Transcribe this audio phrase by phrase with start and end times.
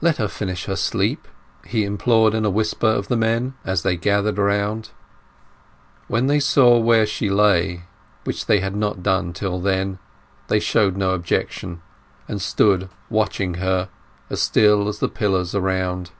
[0.00, 1.28] "Let her finish her sleep!"
[1.66, 4.88] he implored in a whisper of the men as they gathered round.
[6.08, 7.82] When they saw where she lay,
[8.24, 9.98] which they had not done till then,
[10.48, 11.82] they showed no objection,
[12.26, 13.90] and stood watching her,
[14.30, 16.12] as still as the pillars around.